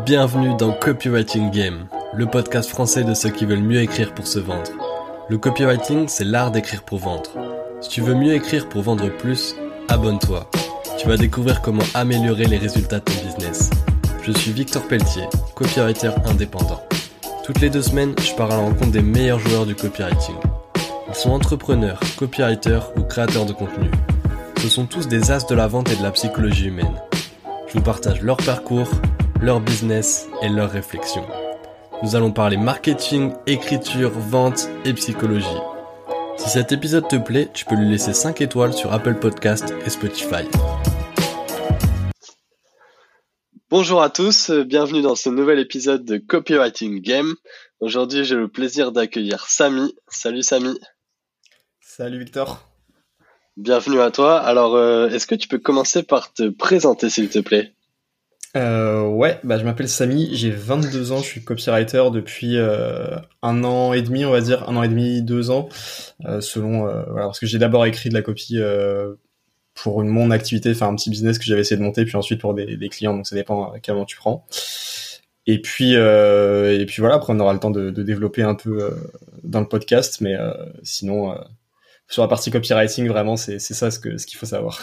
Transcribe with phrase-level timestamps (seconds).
[0.00, 4.40] Bienvenue dans Copywriting Game, le podcast français de ceux qui veulent mieux écrire pour se
[4.40, 4.70] vendre.
[5.28, 7.30] Le copywriting, c'est l'art d'écrire pour vendre.
[7.80, 9.54] Si tu veux mieux écrire pour vendre plus,
[9.88, 10.50] abonne-toi.
[10.98, 13.70] Tu vas découvrir comment améliorer les résultats de ton business.
[14.24, 16.82] Je suis Victor Pelletier, copywriter indépendant.
[17.44, 20.36] Toutes les deux semaines, je pars à la rencontre des meilleurs joueurs du copywriting.
[21.08, 23.90] Ils sont entrepreneurs, copywriters ou créateurs de contenu.
[24.60, 27.00] Ce sont tous des as de la vente et de la psychologie humaine.
[27.68, 28.88] Je vous partage leur parcours,
[29.42, 31.26] leur business et leurs réflexions.
[32.04, 35.46] Nous allons parler marketing, écriture, vente et psychologie.
[36.36, 39.90] Si cet épisode te plaît, tu peux lui laisser 5 étoiles sur Apple Podcast et
[39.90, 40.44] Spotify.
[43.68, 47.34] Bonjour à tous, bienvenue dans ce nouvel épisode de Copywriting Game.
[47.80, 49.92] Aujourd'hui, j'ai le plaisir d'accueillir Samy.
[50.06, 50.78] Salut Samy.
[51.80, 52.68] Salut Victor.
[53.56, 54.38] Bienvenue à toi.
[54.38, 57.74] Alors, euh, est-ce que tu peux commencer par te présenter, s'il te plaît?
[58.54, 63.64] Euh, ouais, bah, je m'appelle Samy, j'ai 22 ans, je suis copywriter depuis euh, un
[63.64, 65.70] an et demi, on va dire, un an et demi, deux ans,
[66.26, 69.14] euh, selon, euh, voilà, parce que j'ai d'abord écrit de la copie euh,
[69.74, 72.42] pour une, mon activité, enfin un petit business que j'avais essayé de monter, puis ensuite
[72.42, 74.46] pour des, des clients, donc ça dépend quel moment tu prends.
[75.46, 78.94] Et puis, et puis voilà, après on aura le temps de, de développer un peu
[79.42, 80.36] dans le podcast, mais
[80.82, 81.34] sinon,
[82.08, 84.78] sur la partie copywriting, vraiment, c'est ça ce que ce qu'il faut savoir.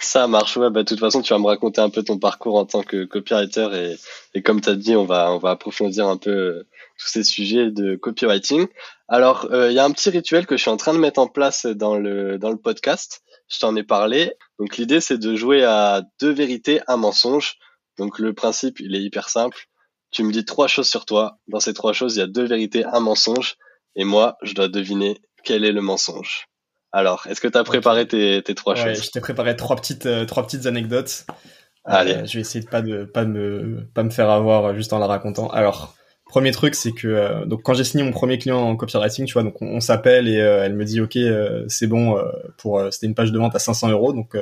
[0.00, 0.70] Ça marche, ouais.
[0.70, 3.04] Bah, de toute façon, tu vas me raconter un peu ton parcours en tant que
[3.04, 3.96] copywriter et,
[4.38, 7.24] et comme tu as dit, on va, on va approfondir un peu euh, tous ces
[7.24, 8.66] sujets de copywriting.
[9.08, 11.20] Alors, euh, il y a un petit rituel que je suis en train de mettre
[11.20, 13.22] en place dans le, dans le podcast.
[13.48, 14.32] Je t'en ai parlé.
[14.58, 17.56] Donc, l'idée, c'est de jouer à deux vérités, un mensonge.
[17.98, 19.68] Donc, le principe, il est hyper simple.
[20.10, 21.38] Tu me dis trois choses sur toi.
[21.48, 23.56] Dans ces trois choses, il y a deux vérités, un mensonge.
[23.96, 26.46] Et moi, je dois deviner quel est le mensonge.
[26.94, 29.74] Alors, est-ce que tu as préparé tes, tes trois ouais, choses Je t'ai préparé trois
[29.74, 31.26] petites, euh, trois petites anecdotes.
[31.84, 32.14] Allez.
[32.14, 35.00] Euh, je vais essayer de pas de pas me pas me faire avoir juste en
[35.00, 35.48] la racontant.
[35.48, 39.26] Alors, premier truc, c'est que euh, donc quand j'ai signé mon premier client en copywriting,
[39.26, 42.16] tu vois, donc on, on s'appelle et euh, elle me dit ok, euh, c'est bon
[42.58, 44.36] pour c'était une page de vente à 500 euros, donc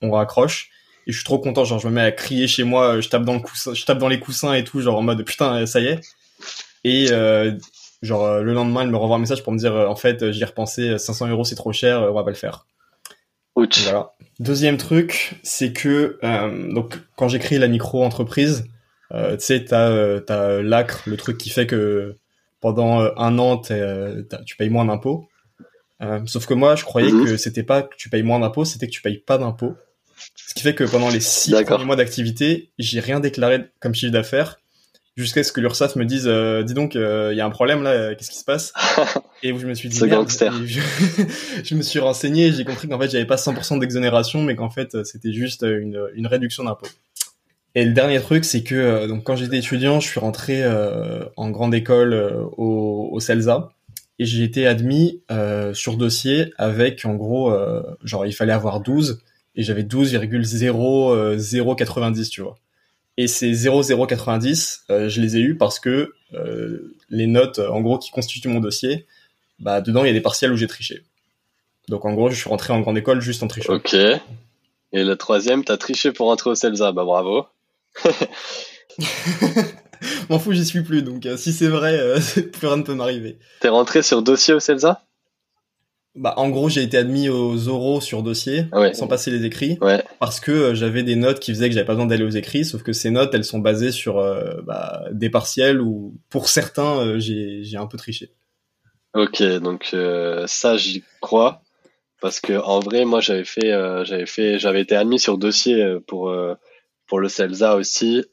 [0.00, 0.70] on raccroche.
[1.06, 3.24] Et je suis trop content, genre je me mets à crier chez moi, je tape
[3.24, 5.80] dans le coussin, je tape dans les coussins et tout, genre en mode putain ça
[5.80, 6.00] y est.
[6.84, 7.10] Et
[8.02, 10.22] Genre euh, le lendemain, elle me renvoie un message pour me dire euh, en fait
[10.22, 12.66] euh, j'y ai repensé, 500 euros c'est trop cher, on va pas le faire.
[13.56, 13.82] Ouch.
[13.84, 14.12] Voilà.
[14.38, 16.18] Deuxième truc, c'est que
[16.74, 18.64] donc quand j'écris la micro entreprise,
[19.10, 22.16] tu sais t'as t'as l'acre, le truc qui fait que
[22.60, 25.26] pendant un an tu payes moins d'impôts.
[26.26, 27.24] sauf que moi je croyais Mhm.
[27.24, 29.74] que c'était pas que tu payes moins d'impôts, c'était que tu payes pas d'impôts.
[30.34, 34.12] Ce qui fait que pendant les six premiers mois d'activité, j'ai rien déclaré comme chiffre
[34.12, 34.58] d'affaires
[35.16, 37.90] jusqu'à ce que l'URSSAF me dise euh, dis donc il y a un problème là
[37.90, 38.72] euh, qu'est-ce qui se passe
[39.42, 40.52] et où je me suis dit gangster.
[40.64, 40.80] je,
[41.64, 44.94] je me suis renseigné j'ai compris qu'en fait j'avais pas 100% d'exonération mais qu'en fait
[44.94, 46.86] euh, c'était juste une, une réduction d'impôt
[47.74, 51.24] et le dernier truc c'est que euh, donc quand j'étais étudiant je suis rentré euh,
[51.36, 53.70] en grande école euh, au, au CELSA
[54.18, 58.80] et j'ai été admis euh, sur dossier avec en gros euh, genre il fallait avoir
[58.80, 59.20] 12
[59.54, 62.56] et j'avais 12,090 tu vois
[63.16, 67.98] et ces 0,090, euh, je les ai eus parce que euh, les notes, en gros,
[67.98, 69.06] qui constituent mon dossier,
[69.58, 71.04] bah dedans il y a des partiels où j'ai triché.
[71.88, 73.74] Donc en gros, je suis rentré en grande école juste en trichant.
[73.74, 73.94] Ok.
[73.94, 76.92] Et le troisième, t'as triché pour entrer au CELSA.
[76.92, 77.46] Bah bravo.
[80.28, 81.02] M'en fous, j'y suis plus.
[81.02, 82.18] Donc euh, si c'est vrai, euh,
[82.52, 83.38] plus rien ne peut m'arriver.
[83.60, 85.05] T'es rentré sur dossier au CELSA?
[86.16, 88.94] Bah en gros, j'ai été admis aux oraux sur dossier, Ah ouais.
[88.94, 90.02] sans passer les écrits, Ouais.
[90.18, 92.64] parce que euh, j'avais des notes qui faisaient que j'avais pas besoin d'aller aux écrits.
[92.64, 97.00] Sauf que ces notes, elles sont basées sur euh, bah, des partiels où, pour certains,
[97.00, 98.30] euh, j'ai j'ai un peu triché.
[99.14, 101.62] Ok, donc euh, ça j'y crois
[102.20, 103.70] parce que en vrai moi j'avais fait
[104.04, 106.34] j'avais fait j'avais été admis sur dossier pour
[107.06, 108.24] pour le CELSA aussi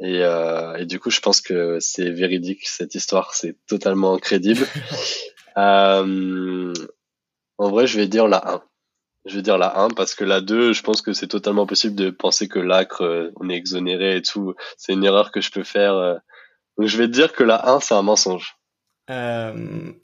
[0.00, 4.64] et euh, et du coup je pense que c'est véridique cette histoire c'est totalement crédible.
[5.58, 6.72] Euh,
[7.58, 8.62] en vrai je vais dire la 1.
[9.26, 11.96] Je vais dire la 1 parce que la 2 je pense que c'est totalement possible
[11.96, 15.50] de penser que l'acre euh, on est exonéré et tout c'est une erreur que je
[15.50, 16.14] peux faire euh.
[16.78, 18.56] donc je vais dire que la 1 c'est un mensonge.
[19.08, 19.52] Euh,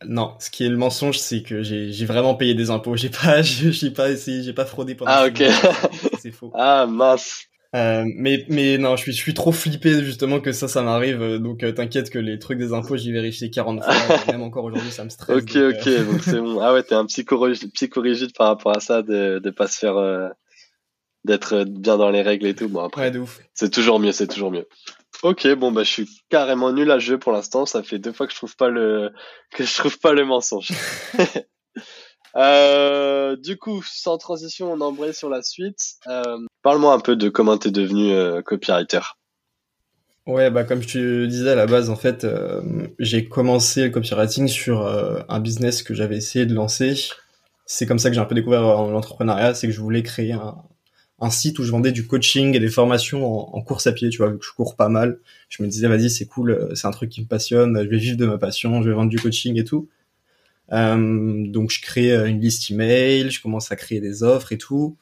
[0.07, 2.97] non, ce qui est le mensonge, c'est que j'ai vraiment payé des impôts.
[2.97, 5.11] J'ai pas, j'ai pas essayé, j'ai pas fraudé pendant.
[5.13, 5.43] Ah, ok.
[6.21, 6.53] C'est faux.
[6.55, 7.47] Ah mince.
[7.75, 11.23] Euh, mais mais non, je suis je suis trop flippé justement que ça ça m'arrive.
[11.23, 13.95] euh, Donc euh, t'inquiète que les trucs des impôts, j'ai vérifié 40 fois.
[14.29, 15.37] même encore aujourd'hui, ça me stresse.
[15.43, 15.71] Ok, donc, euh,
[16.03, 16.61] ok, donc c'est bon.
[16.61, 19.97] Ah ouais, t'es un psychorigide, psychorigide par rapport à ça, de, de pas se faire,
[19.97, 20.29] euh,
[21.25, 22.69] d'être bien dans les règles et tout.
[22.69, 23.41] Bon, après, Ouais, de ouf.
[23.55, 24.67] c'est toujours mieux, c'est toujours mieux.
[25.23, 27.65] Ok, bon, bah, je suis carrément nul à ce jeu pour l'instant.
[27.65, 29.13] Ça fait deux fois que je trouve pas le,
[29.55, 30.69] que je trouve pas le mensonge.
[32.37, 35.95] euh, du coup, sans transition, on embraye sur la suite.
[36.07, 39.01] Euh, parle-moi un peu de comment t'es devenu euh, copywriter.
[40.27, 42.63] Ouais, bah comme je te disais à la base, en fait, euh,
[43.01, 46.95] j'ai commencé le copywriting sur euh, un business que j'avais essayé de lancer.
[47.67, 50.55] C'est comme ça que j'ai un peu découvert l'entrepreneuriat, c'est que je voulais créer un,
[51.31, 54.19] site où je vendais du coaching et des formations en, en course à pied, tu
[54.19, 55.21] vois, je cours pas mal.
[55.49, 58.17] Je me disais, vas-y, c'est cool, c'est un truc qui me passionne, je vais vivre
[58.17, 59.89] de ma passion, je vais vendre du coaching et tout.
[60.73, 64.97] Euh, donc je crée une liste email, je commence à créer des offres et tout.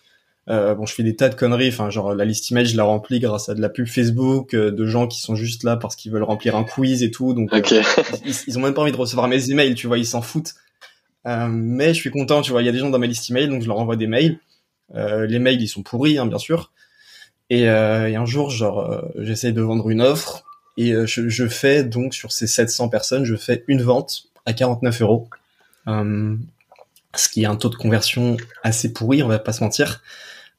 [0.50, 1.68] Euh, bon, je fais des tas de conneries.
[1.68, 4.70] Enfin, genre la liste email, je la remplis grâce à de la pub Facebook, euh,
[4.70, 7.34] de gens qui sont juste là parce qu'ils veulent remplir un quiz et tout.
[7.34, 7.82] Donc, euh,
[8.46, 10.54] ils, ont même pas envie de recevoir mes emails, tu vois, ils s'en foutent.
[11.24, 13.48] mais je suis content, tu vois, il y a des gens dans ma liste email,
[13.48, 14.38] donc je leur envoie des mails.
[14.94, 16.72] les mails, ils sont pourris, hein, bien sûr.
[17.50, 20.44] Et, un jour, genre, j'essaye de vendre une offre
[20.76, 25.02] et je, je, fais donc sur ces 700 personnes, je fais une vente à 49
[25.02, 25.28] euros.
[25.86, 30.02] Ce qui est un taux de conversion assez pourri, on va pas se mentir.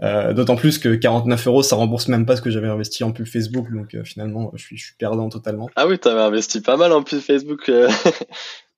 [0.04, 3.12] Euh, d'autant plus que 49 euros, ça rembourse même pas ce que j'avais investi en
[3.12, 5.70] pub Facebook, donc euh, finalement, je suis, je suis perdant totalement.
[5.76, 7.70] Ah oui, t'avais investi pas mal en pub Facebook.
[7.70, 7.88] Euh.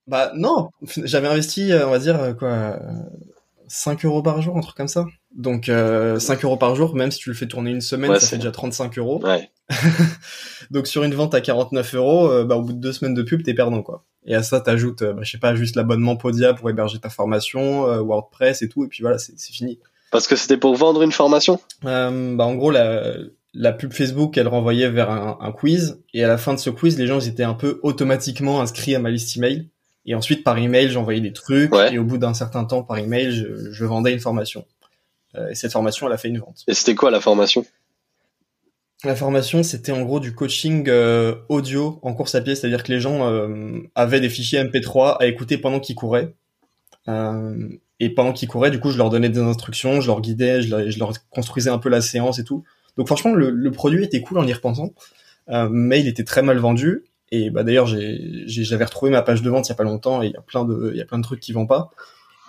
[0.08, 0.70] bah non,
[1.04, 2.78] j'avais investi, on va dire quoi,
[3.74, 5.06] 5 euros par jour, un truc comme ça.
[5.36, 8.38] Donc 5 euros par jour, même si tu le fais tourner une semaine, ça fait
[8.38, 9.24] déjà 35 euros.
[9.24, 9.50] Ouais.
[10.72, 13.42] donc sur une vente à 49 euros, bah, au bout de deux semaines de pub,
[13.44, 14.06] t'es perdant quoi.
[14.26, 17.86] Et à ça, t'ajoutes, bah, je sais pas, juste l'abonnement Podia pour héberger ta formation,
[18.04, 19.80] WordPress et tout, et puis voilà, c'est fini.
[20.14, 21.60] Parce que c'était pour vendre une formation?
[21.86, 23.16] Euh, bah En gros, la,
[23.56, 26.04] la pub Facebook, elle renvoyait vers un, un, quiz.
[26.14, 28.94] Et à la fin de ce quiz, les gens ils étaient un peu automatiquement inscrits
[28.94, 29.72] à ma liste email.
[30.06, 31.74] Et ensuite, par email, j'envoyais des trucs.
[31.92, 34.66] Et au bout d'un certain temps, par email, je, je vendais une formation.
[35.36, 36.64] Euh, et cette formation, elle a fait une vente.
[36.68, 37.66] Et c'était quoi la formation?
[39.04, 42.56] La formation, c'était en gros du coaching euh, audio en course à pied.
[42.56, 46.34] C'est-à-dire que les gens euh, avaient des fichiers MP3 à écouter pendant qu'ils couraient.
[47.10, 47.68] Euh,
[48.00, 50.70] et pendant qu'ils couraient, du coup, je leur donnais des instructions, je leur guidais, je
[50.70, 52.64] leur, je leur construisais un peu la séance et tout.
[52.98, 54.94] Donc franchement, le, le produit était cool en y repensant,
[55.50, 57.04] euh, mais il était très mal vendu.
[57.36, 60.28] Et bah d'ailleurs, j'avais retrouvé ma page de vente il y a pas longtemps et
[60.28, 61.90] il y a plein de, il y a plein de trucs qui vont pas.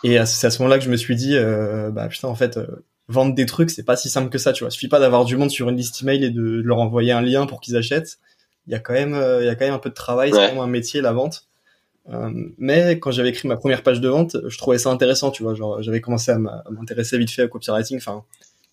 [0.02, 2.58] Et c'est à ce moment-là que je me suis dit, euh, bah putain, en fait,
[2.58, 2.66] euh,
[3.08, 4.69] vendre des trucs, c'est pas si simple que ça, tu vois.
[4.69, 7.22] Il suffit pas d'avoir du monde sur une liste email et de, leur envoyer un
[7.22, 8.19] lien pour qu'ils achètent.
[8.66, 10.32] Il y a quand même, euh, il y a quand même un peu de travail,
[10.32, 11.46] c'est vraiment un métier la vente.
[12.58, 15.54] Mais quand j'avais écrit ma première page de vente, je trouvais ça intéressant, tu vois.
[15.54, 17.96] Genre, j'avais commencé à m'intéresser vite fait au copywriting.
[17.96, 18.22] Enfin,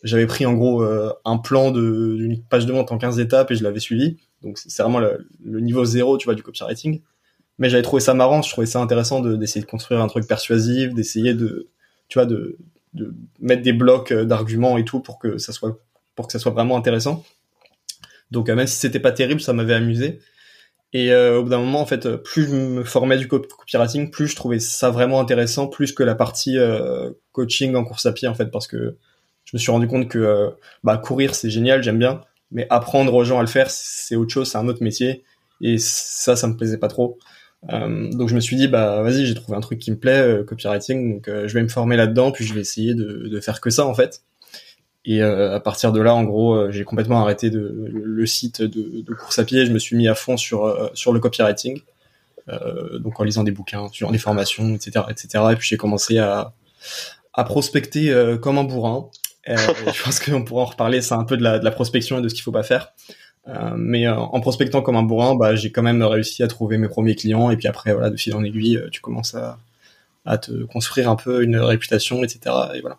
[0.03, 3.55] j'avais pris en gros euh, un plan d'une page de vente en 15 étapes et
[3.55, 4.17] je l'avais suivi.
[4.41, 7.01] Donc c'est vraiment le, niveau zéro, tu vois, du copywriting.
[7.59, 10.93] Mais j'avais trouvé ça marrant, je trouvais ça intéressant d'essayer de, construire un truc persuasif,
[10.93, 11.69] d'essayer de,
[12.07, 12.57] tu vois, de,
[12.93, 15.77] de mettre des blocs euh, d'arguments et tout pour que ça soit
[16.15, 17.23] pour que ça soit vraiment intéressant.
[18.31, 20.19] Donc même si c'était pas terrible, ça m'avait amusé.
[20.93, 24.27] Et euh, au bout d'un moment, en fait, plus je me formais du copywriting, plus
[24.27, 28.27] je trouvais ça vraiment intéressant, plus que la partie euh, coaching en course à pied,
[28.27, 28.97] en fait, parce que
[29.45, 30.49] je me suis rendu compte que euh,
[30.83, 32.21] bah, courir, c'est génial, j'aime bien,
[32.51, 35.23] mais apprendre aux gens à le faire, c'est autre chose, c'est un autre métier,
[35.61, 37.19] et ça, ça me plaisait pas trop.
[37.69, 41.15] donc je me suis dit, bah vas-y, j'ai trouvé un truc qui me plaît, copywriting,
[41.15, 43.85] donc je vais me former là-dedans, puis je vais essayer de, de faire que ça,
[43.85, 44.23] en fait.
[45.03, 48.61] Et euh, à partir de là, en gros, euh, j'ai complètement arrêté de, le site
[48.61, 49.65] de, course à pied.
[49.65, 51.81] Je me suis mis à fond sur euh, sur le copywriting,
[52.99, 55.43] donc en lisant des bouquins, sur des formations, etc., etc.
[55.51, 56.53] Et puis j'ai commencé à
[57.33, 59.09] à prospecter comme un bourrin.
[59.47, 61.01] je pense qu'on pourra en reparler.
[61.01, 62.93] C'est un peu de la, de la prospection et de ce qu'il faut pas faire.
[63.75, 67.15] mais en prospectant comme un bourrin, bah, j'ai quand même réussi à trouver mes premiers
[67.15, 67.49] clients.
[67.49, 69.57] Et puis après, voilà, de fil en aiguille, tu commences à,
[70.25, 72.55] à te construire un peu une réputation, etc.
[72.75, 72.97] Et voilà.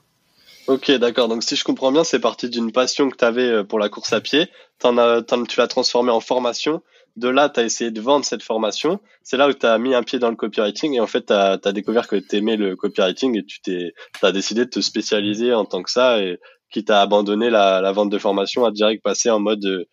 [0.66, 1.28] Ok, d'accord.
[1.28, 3.88] Donc si je comprends bien, c'est parti d'une passion que tu avais euh, pour la
[3.88, 4.48] course à pied.
[4.84, 6.82] En as, tu l'as transformée en formation.
[7.16, 9.00] De là, tu as essayé de vendre cette formation.
[9.22, 11.32] C'est là où tu as mis un pied dans le copywriting et en fait, tu
[11.32, 13.92] as, découvert que tu aimais le copywriting et tu t'es
[14.22, 16.38] as décidé de te spécialiser en tant que ça et
[16.70, 19.84] qui t'a abandonné la, vente de formation à direct passer en mode euh,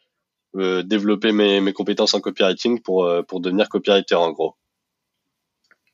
[0.55, 4.55] euh développer mes, compétences en copywriting pour, euh, pour devenir copywriter en gros.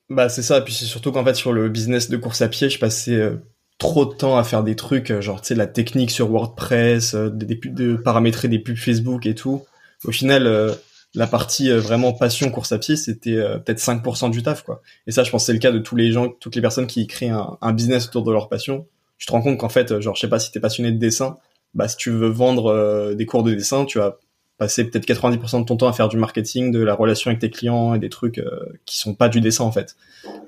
[0.10, 2.70] Bah c'est ça, puis c'est surtout qu'en fait sur le business de course à pied,
[2.70, 3.32] je passais
[3.80, 7.60] trop de temps à faire des trucs, genre, tu sais, la technique sur WordPress, des,
[7.64, 9.66] de paramétrer des pubs Facebook et tout.
[10.04, 10.78] Au final,
[11.16, 14.82] la partie vraiment passion course à pied, c'était peut-être 5% du taf, quoi.
[15.08, 17.08] Et ça, je pense c'est le cas de tous les gens, toutes les personnes qui
[17.08, 18.88] créent un, business autour de leur passion.
[19.18, 21.38] Tu te rends compte qu'en fait, genre, je sais pas si t'es passionné de dessin,
[21.74, 24.18] bah, si tu veux vendre des cours de dessin, tu vas
[24.58, 27.50] passer peut-être 90% de ton temps à faire du marketing, de la relation avec tes
[27.50, 28.42] clients et des trucs
[28.86, 29.96] qui sont pas du dessin, en fait.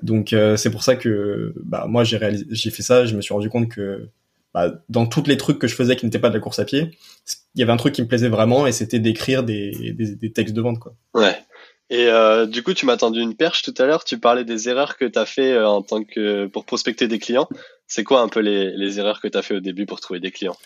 [0.02, 3.20] Donc euh, c'est pour ça que bah, moi j'ai réalisé, j'ai fait ça, je me
[3.20, 4.08] suis rendu compte que
[4.54, 6.64] bah, dans tous les trucs que je faisais qui n'étaient pas de la course à
[6.64, 6.90] pied,
[7.54, 10.32] il y avait un truc qui me plaisait vraiment et c'était d'écrire des, des, des,
[10.32, 10.94] textes de vente quoi.
[11.14, 11.36] Ouais.
[11.90, 14.04] Et euh, du coup, tu m'as tendu une perche tout à l'heure.
[14.04, 17.18] Tu parlais des erreurs que tu as fait euh, en tant que pour prospecter des
[17.18, 17.48] clients.
[17.86, 20.20] C'est quoi un peu les, les erreurs que tu as fait au début pour trouver
[20.20, 20.56] des clients?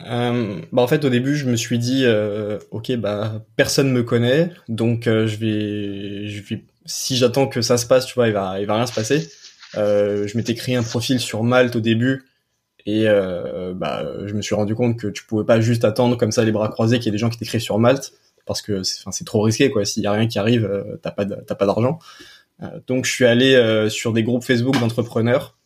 [0.00, 4.02] Euh, bah en fait au début je me suis dit euh, ok bah personne me
[4.02, 8.26] connaît donc euh, je vais je vais si j'attends que ça se passe tu vois
[8.26, 9.28] il va il va rien se passer
[9.74, 12.24] je m'étais créé un profil sur Malte au début
[12.86, 16.32] et euh, bah je me suis rendu compte que tu pouvais pas juste attendre comme
[16.32, 18.12] ça les bras croisés qu'il y ait des gens qui t'écrivent sur Malte
[18.44, 19.84] parce que c'est trop risqué quoi.
[19.84, 21.98] S'il y a rien qui arrive euh, t'as pas d'argent.
[22.86, 25.56] Donc je suis allé sur des groupes Facebook d'entrepreneurs.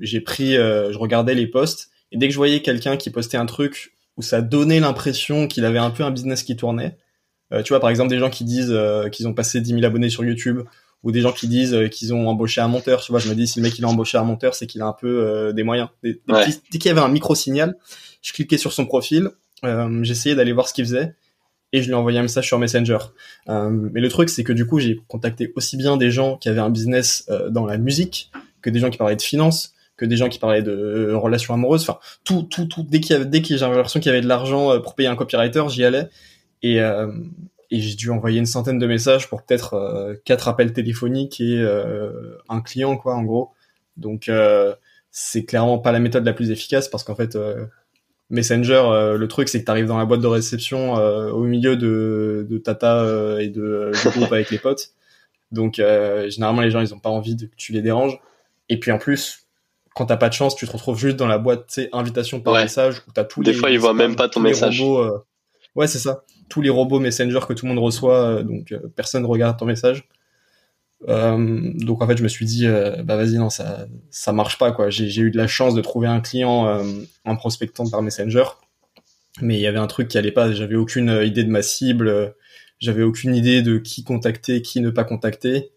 [0.00, 1.90] J'ai pris je regardais les posts.
[2.10, 5.64] Et dès que je voyais quelqu'un qui postait un truc où ça donnait l'impression qu'il
[5.64, 6.98] avait un peu un business qui tournait,
[7.52, 9.84] euh, tu vois, par exemple, des gens qui disent euh, qu'ils ont passé 10 000
[9.84, 10.60] abonnés sur YouTube,
[11.02, 13.34] ou des gens qui disent euh, qu'ils ont embauché un monteur, tu vois, je me
[13.34, 15.52] dis, si le mec il a embauché un monteur, c'est qu'il a un peu euh,
[15.52, 15.88] des moyens.
[16.02, 16.44] Des- des Ouais.
[16.44, 17.76] petits- dès qu'il y avait un micro-signal,
[18.22, 19.30] je cliquais sur son profil,
[19.64, 21.14] euh, j'essayais d'aller voir ce qu'il faisait,
[21.72, 22.98] et je lui envoyais un message sur Messenger.
[23.48, 26.48] Euh, mais le truc, c'est que du coup, j'ai contacté aussi bien des gens qui
[26.48, 28.30] avaient un business euh, dans la musique,
[28.60, 31.54] que des gens qui parlaient de finance, que des gens qui parlaient de euh, relations
[31.54, 32.82] amoureuses, enfin tout, tout, tout.
[32.88, 35.08] Dès qu'il y avait, dès que j'avais l'impression qu'il y avait de l'argent pour payer
[35.08, 36.08] un copywriter, j'y allais
[36.62, 37.10] et euh,
[37.74, 41.56] et j'ai dû envoyer une centaine de messages pour peut-être euh, quatre appels téléphoniques et
[41.58, 43.50] euh, un client quoi en gros.
[43.96, 44.74] Donc euh,
[45.10, 47.36] c'est clairement pas la méthode la plus efficace parce qu'en fait
[48.30, 52.58] Messenger, le truc c'est que t'arrives dans la boîte de réception au milieu de, de
[52.58, 53.04] Tata
[53.40, 54.90] et de, de groupe avec les potes.
[55.50, 58.18] Donc généralement les gens ils ont pas envie de que tu les déranges.
[58.70, 59.40] Et puis en plus
[59.94, 62.40] quand t'as pas de chance, tu te retrouves juste dans la boîte, tu sais, invitation
[62.40, 62.62] par Ouais.
[62.62, 64.80] message où t'as tous Des les fois, ils voient même pas ton message.
[64.80, 65.18] robots, euh,
[65.74, 66.24] Ouais, c'est ça.
[66.48, 69.64] Tous les robots Messenger que tout le monde reçoit, euh, donc euh, personne regarde ton
[69.64, 70.06] message.
[71.08, 72.66] Euh, donc en fait, je me suis dit,
[73.04, 73.88] bah vas-y, non, ça,
[74.32, 74.90] marche pas quoi.
[74.90, 76.80] J'ai, eu de la chance de trouver un client
[77.24, 78.44] en prospectant par Messenger,
[79.40, 80.52] mais il y avait un truc qui allait pas.
[80.52, 82.34] J'avais aucune idée de ma cible,
[82.78, 85.72] j'avais aucune idée de qui contacter, qui ne pas contacter.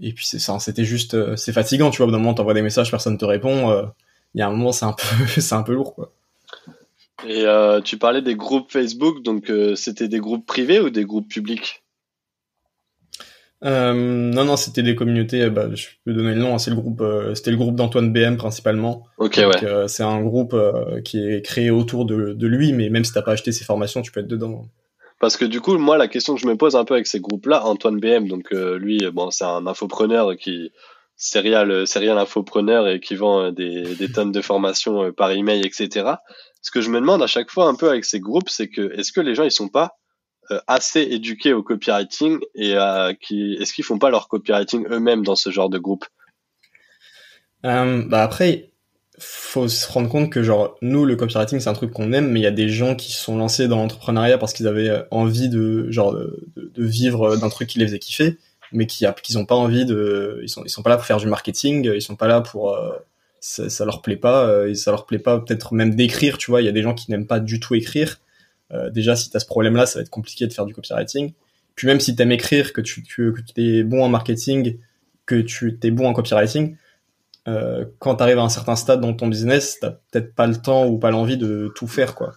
[0.00, 2.06] Et puis c'est ça, c'était juste, c'est fatigant, tu vois.
[2.06, 3.90] Au bout d'un moment, t'envoies des messages, personne te répond.
[4.34, 6.12] Il y a un moment, c'est un peu, c'est un peu lourd quoi.
[7.26, 11.04] Et euh, tu parlais des groupes Facebook, donc euh, c'était des groupes privés ou des
[11.04, 11.82] groupes publics?
[13.64, 15.48] Euh, non, non, c'était des communautés.
[15.48, 16.54] Bah, je peux donner le nom.
[16.54, 17.02] hein, c'est le groupe.
[17.34, 19.06] c'était le groupe d'Antoine BM principalement.
[19.18, 19.88] Ok, Donc, ouais.
[19.88, 20.56] c'est un groupe
[21.04, 24.02] qui est créé autour de, de lui, mais même si t'as pas acheté ses formations,
[24.02, 24.66] tu peux être dedans.
[25.20, 27.20] Parce que du coup, moi, la question que je me pose un peu avec ces
[27.20, 30.72] groupes-là, Antoine BM, donc lui, bon, c'est un infopreneur qui
[31.16, 36.14] serial, serial infopreneur et qui vend des, des tonnes de formations par email, etc.
[36.62, 38.92] Ce que je me demande à chaque fois un peu avec ces groupes, c'est que
[38.98, 39.98] est-ce que les gens ils sont pas
[40.50, 45.50] euh, assez éduqués au copywriting et est-ce qu'ils font pas leur copywriting eux-mêmes dans ce
[45.50, 46.06] genre de groupe?
[47.64, 48.70] Euh, bah après,
[49.18, 52.40] faut se rendre compte que genre nous le copywriting c'est un truc qu'on aime, mais
[52.40, 55.02] il y a des gens qui se sont lancés dans l'entrepreneuriat parce qu'ils avaient euh,
[55.10, 58.38] envie de genre de, vivre d'un truc qui les faisait kiffer,
[58.72, 61.18] mais qui qu'ils ont pas envie de, ils sont ils sont pas là pour faire
[61.18, 62.76] du marketing, ils sont pas là pour
[63.42, 66.50] ça, ça leur plaît pas, euh, et ça leur plaît pas peut-être même d'écrire, tu
[66.50, 66.62] vois.
[66.62, 68.20] Il y a des gens qui n'aiment pas du tout écrire.
[68.72, 71.32] Euh, déjà, si tu as ce problème-là, ça va être compliqué de faire du copywriting.
[71.74, 74.78] Puis même si tu aimes écrire, que tu, tu es bon en marketing,
[75.26, 76.76] que tu es bon en copywriting,
[77.48, 80.56] euh, quand tu arrives à un certain stade dans ton business, t'as peut-être pas le
[80.56, 82.34] temps ou pas l'envie de tout faire, quoi.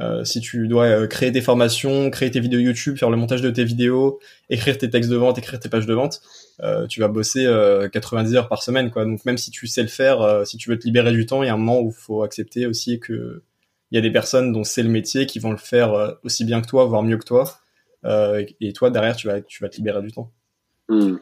[0.00, 3.42] Euh, si tu dois euh, créer des formations, créer tes vidéos YouTube, faire le montage
[3.42, 6.22] de tes vidéos, écrire tes textes de vente, écrire tes pages de vente,
[6.60, 9.04] euh, tu vas bosser euh, 90 heures par semaine, quoi.
[9.04, 11.42] Donc même si tu sais le faire, euh, si tu veux te libérer du temps,
[11.42, 13.42] il y a un moment où il faut accepter aussi que
[13.90, 16.44] il y a des personnes dont c'est le métier qui vont le faire euh, aussi
[16.44, 17.58] bien que toi, voire mieux que toi.
[18.04, 20.32] Euh, et toi derrière, tu vas tu vas te libérer du temps.
[20.88, 21.16] Hmm.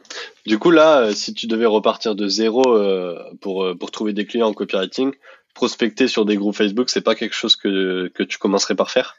[0.45, 4.13] Du coup, là, euh, si tu devais repartir de zéro euh, pour, euh, pour trouver
[4.13, 5.13] des clients en copywriting,
[5.53, 9.15] prospecter sur des groupes Facebook, c'est pas quelque chose que, que tu commencerais par faire?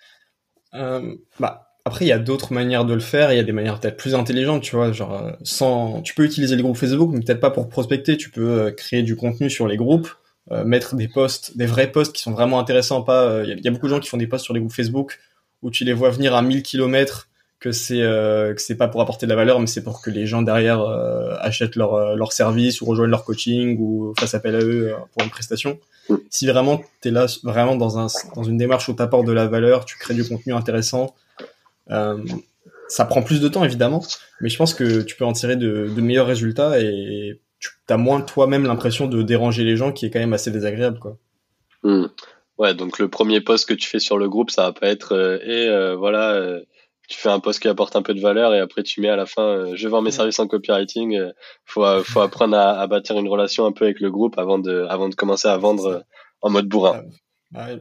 [0.75, 3.33] Euh, bah, après, il y a d'autres manières de le faire.
[3.33, 4.93] Il y a des manières peut-être plus intelligentes, tu vois.
[4.93, 8.17] Genre, euh, sans, tu peux utiliser le groupe Facebook, mais peut-être pas pour prospecter.
[8.17, 10.09] Tu peux euh, créer du contenu sur les groupes,
[10.53, 13.03] euh, mettre des posts, des vrais posts qui sont vraiment intéressants.
[13.03, 15.19] Pas, il y, a- beaucoup de gens qui font des posts sur les groupes Facebook
[15.63, 19.01] où tu les vois venir à 1000 kilomètres, que c'est euh, que c'est pas pour
[19.01, 20.81] apporter de la valeur, mais c'est pour que les gens derrière
[21.41, 25.31] achètent leur leur service ou rejoignent leur coaching ou fassent appel à eux pour une
[25.31, 25.79] prestation.
[26.31, 29.85] Si vraiment t'es là vraiment dans un dans une démarche où t'apportes de la valeur,
[29.85, 31.15] tu crées du contenu intéressant,
[31.91, 32.19] euh,
[32.89, 34.03] ça prend plus de temps évidemment,
[34.41, 37.97] mais je pense que tu peux en tirer de, de meilleurs résultats et tu as
[37.97, 41.17] moins toi-même l'impression de déranger les gens, qui est quand même assez désagréable quoi.
[41.83, 42.07] Hmm.
[42.59, 45.13] Ouais, donc le premier post que tu fais sur le groupe, ça va pas être
[45.13, 46.61] euh, et euh, voilà, euh,
[47.09, 49.17] tu fais un post qui apporte un peu de valeur et après tu mets à
[49.17, 51.17] la fin euh, je vends mes services en copywriting.
[51.17, 51.33] euh,
[51.65, 54.87] faut faut apprendre à, à bâtir une relation un peu avec le groupe avant de
[54.89, 56.01] avant de commencer à vendre euh,
[56.43, 57.03] en mode bourrin.
[57.55, 57.81] Ouais.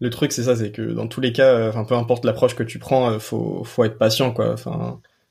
[0.00, 2.54] Le truc c'est ça, c'est que dans tous les cas, euh, enfin peu importe l'approche
[2.54, 4.56] que tu prends, euh, faut faut être patient quoi.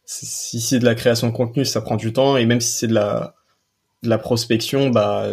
[0.05, 2.87] Si c'est de la création de contenu, ça prend du temps et même si c'est
[2.87, 5.27] de la prospection, bah,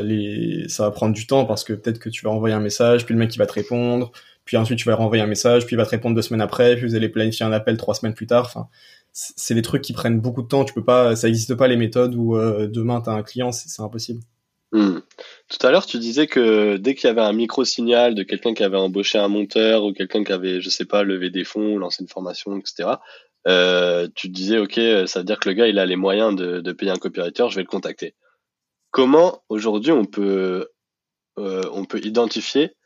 [0.69, 3.15] ça va prendre du temps parce que peut-être que tu vas envoyer un message, puis
[3.15, 4.13] le mec il va te répondre,
[4.45, 6.77] puis ensuite tu vas renvoyer un message, puis il va te répondre deux semaines après,
[6.77, 8.69] puis vous allez planifier un appel trois semaines plus tard.
[9.13, 10.65] C'est des trucs qui prennent beaucoup de temps.
[10.65, 13.51] Tu peux pas, ça n'existe pas les méthodes où euh, demain tu as un client,
[13.53, 14.21] c'est impossible.
[14.73, 15.01] Hmm.
[15.49, 18.63] Tout à l'heure, tu disais que dès qu'il y avait un micro-signal de quelqu'un qui
[18.63, 22.03] avait embauché un monteur ou quelqu'un qui avait, je sais pas, levé des fonds, lancé
[22.03, 22.91] une formation, etc.,
[23.49, 24.75] euh, tu disais, OK,
[25.07, 27.57] ça veut dire que le gars, il a les moyens de, payer un copywriter, je
[27.57, 28.15] vais le contacter.
[28.91, 30.69] Comment aujourd'hui on peut,
[31.39, 32.77] euh, on peut identifier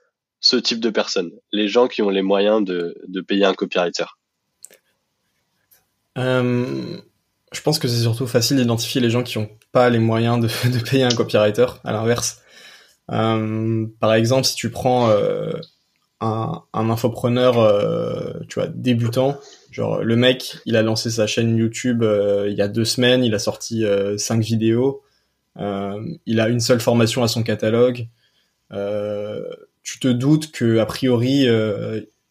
[0.41, 4.05] ce type de personnes, les gens qui ont les moyens de, de payer un copywriter?
[6.17, 6.99] Euh,
[7.55, 10.49] Je pense que c'est surtout facile d'identifier les gens qui n'ont pas les moyens de,
[10.71, 12.43] de, payer un copywriter, à l'inverse.
[13.11, 15.53] Euh, par exemple, si tu prends euh,
[16.21, 19.39] un, un, infopreneur, euh, tu vois, débutant,
[19.71, 23.35] genre le mec, il a lancé sa chaîne YouTube il y a deux semaines, il
[23.35, 23.85] a sorti
[24.17, 25.03] cinq vidéos,
[25.59, 28.09] il a une seule formation à son catalogue.
[29.83, 31.47] tu te doutes que a priori,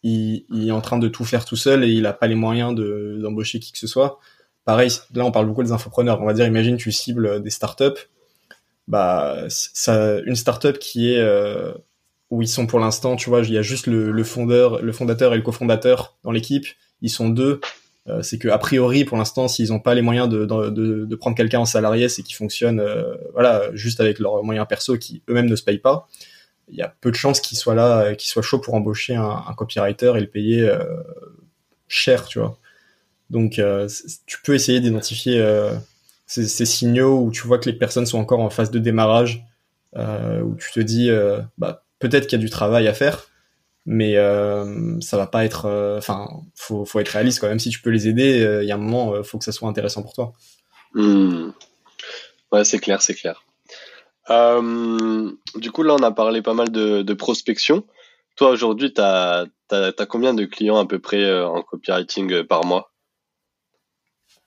[0.02, 2.74] il, est en train de tout faire tout seul et il n'a pas les moyens
[2.74, 4.18] d'embaucher qui que ce soit.
[4.64, 6.20] Pareil, là on parle beaucoup des infopreneurs.
[6.20, 8.08] On va dire, imagine tu cibles des startups.
[8.88, 11.72] Bah ça une startup qui est euh,
[12.30, 15.32] où ils sont pour l'instant tu vois il y a juste le, fondeur le fondateur
[15.32, 16.66] et le cofondateur dans l'équipe.
[17.00, 17.60] Ils sont deux.
[18.08, 21.60] Euh, c'est que a priori pour l'instant s'ils n'ont pas les moyens de prendre quelqu'un
[21.60, 25.56] en salarié c'est qu'ils fonctionnent euh, voilà juste avec leurs moyens perso qui eux-mêmes ne
[25.56, 26.06] se payent pas.
[26.68, 29.44] Il y a peu de chances qu'ils soient là qu'ils soient chauds pour embaucher un,
[29.48, 30.70] un copywriter et le payer
[31.88, 32.58] cher tu vois
[33.30, 33.60] donc
[34.26, 35.42] tu peux essayer d'identifier
[36.26, 39.44] ces, ces, signaux où tu vois que les personnes sont encore en phase de démarrage,
[39.96, 43.28] euh, où tu te dis, euh, bah, peut-être qu'il y a du travail à faire,
[43.86, 45.66] mais euh, ça va pas être.
[45.66, 47.58] Euh, enfin, faut, faut être réaliste quand même.
[47.58, 49.68] Si tu peux les aider, euh, il y a un moment, faut que ça soit
[49.68, 50.32] intéressant pour toi.
[50.94, 51.50] Mmh.
[52.52, 53.42] Ouais, c'est clair, c'est clair.
[54.28, 57.84] du coup, là, on a parlé pas mal de, prospection.
[58.36, 59.46] Toi, aujourd'hui, tu as,
[60.08, 62.93] combien de clients à peu près en copywriting par mois?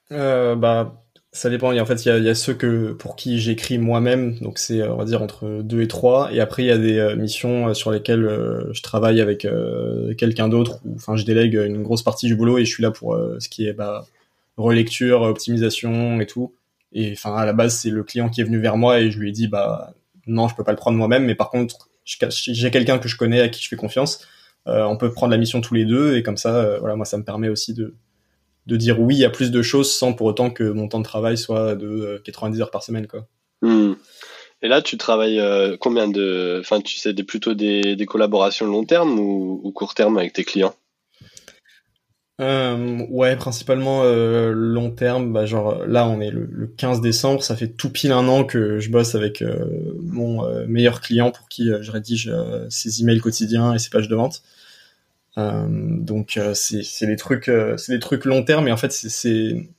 [0.10, 1.78] Bah, ça dépend.
[1.78, 5.06] en fait, il y a, ceux que pour qui j'écris moi-même, donc c'est on va
[5.06, 6.32] dire entre deux et trois.
[6.34, 9.48] Et après, il y a des euh, missions euh, sur lesquelles euh, je travaille avec
[10.17, 10.80] quelqu'un d'autre.
[10.96, 13.67] Enfin, je délègue une grosse partie du boulot et je suis là pour ce qui
[13.67, 14.06] est bah,
[14.58, 16.54] relecture, optimisation et tout.
[16.93, 19.20] Et enfin, à la base, c'est le client qui est venu vers moi et je
[19.20, 19.93] lui ai dit bah
[20.26, 23.41] non, je peux pas le prendre moi-même, mais par contre, j'ai quelqu'un que je connais
[23.41, 24.26] à qui je fais confiance.
[24.65, 27.24] on peut prendre la mission tous les deux et comme ça, voilà, moi, ça me
[27.24, 27.93] permet aussi de
[28.67, 31.38] de dire oui à plus de choses sans pour autant que mon temps de travail
[31.38, 33.27] soit de 90 euh, heures par semaine quoi.
[33.62, 33.93] Hmm.
[34.62, 38.65] Et là, tu travailles euh, combien de, enfin, tu sais, des, plutôt des, des collaborations
[38.65, 40.73] long terme ou, ou, court terme avec tes clients?
[42.41, 45.32] Euh, Ouais, principalement euh, long terme.
[45.32, 48.45] Bah, genre là, on est le, le, 15 décembre, ça fait tout pile un an
[48.45, 49.43] que je bosse avec
[50.01, 52.32] mon meilleur client pour qui je rédige
[52.69, 54.41] ses emails quotidiens et ses pages de vente.
[55.38, 58.91] Euh, donc euh, c'est des trucs euh, c'est des trucs long terme et en fait
[58.91, 59.69] c'est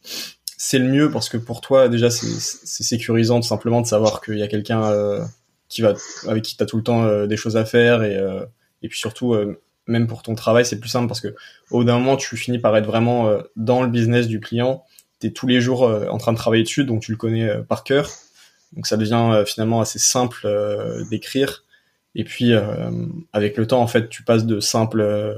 [0.56, 4.38] c'est le mieux parce que pour toi déjà c'est sécurisant tout simplement de savoir qu'il
[4.38, 4.92] y a quelqu'un
[5.68, 5.94] qui va
[6.28, 8.16] avec qui tu as tout le temps des choses à faire et
[8.82, 9.36] et puis surtout
[9.86, 11.34] même pour ton travail c'est plus simple parce que
[11.70, 14.84] au bout d'un moment tu finis par être vraiment dans le business du client.
[15.20, 17.82] Tu es tous les jours en train de travailler dessus donc tu le connais par
[17.84, 18.10] cœur.
[18.72, 20.48] Donc ça devient finalement assez simple
[21.10, 21.64] d'écrire
[22.18, 22.90] et puis, euh,
[23.32, 25.34] avec le temps, en fait, tu passes de simple euh,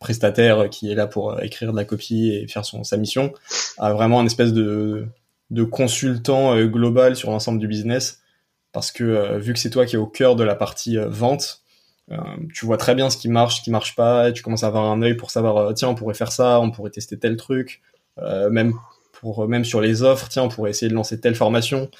[0.00, 3.32] prestataire qui est là pour euh, écrire de la copie et faire son, sa mission
[3.78, 5.06] à vraiment un espèce de,
[5.50, 8.22] de consultant global sur l'ensemble du business.
[8.72, 11.62] Parce que vu que c'est toi qui es au cœur de la partie vente,
[12.54, 14.84] tu vois très bien ce qui marche, ce qui marche pas, tu commences à avoir
[14.84, 17.82] un œil pour savoir, tiens, on pourrait faire ça, on pourrait tester tel truc,
[18.18, 18.74] même
[19.12, 21.90] pour même sur les offres, tiens, on pourrait essayer de lancer telle formation.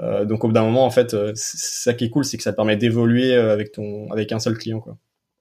[0.00, 2.42] Euh, donc au bout d'un moment, en fait, euh, ça qui est cool, c'est que
[2.42, 4.82] ça te permet d'évoluer euh, avec ton, avec un seul client.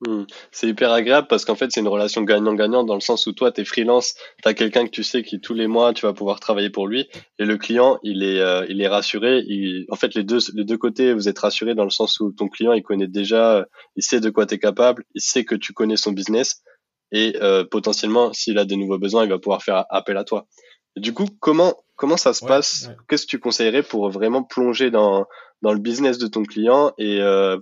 [0.06, 0.24] Hmm.
[0.52, 3.52] C'est hyper agréable parce qu'en fait c'est une relation gagnant-gagnant dans le sens où toi
[3.52, 6.72] t'es freelance, t'as quelqu'un que tu sais qui tous les mois tu vas pouvoir travailler
[6.72, 9.44] pour lui et le client il est il est rassuré.
[9.92, 12.48] En fait les deux les deux côtés vous êtes rassurés dans le sens où ton
[12.48, 15.98] client il connaît déjà, il sait de quoi t'es capable, il sait que tu connais
[15.98, 16.64] son business
[17.12, 17.36] et
[17.70, 20.48] potentiellement s'il a des nouveaux besoins il va pouvoir faire appel à toi.
[20.96, 25.28] Du coup comment Comment ça se passe Qu'est-ce que tu conseillerais pour vraiment plonger dans,
[25.62, 27.60] dans le business de ton client et euh,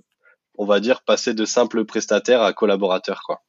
[0.57, 3.41] on va dire passer de simple prestataire à collaborateur quoi?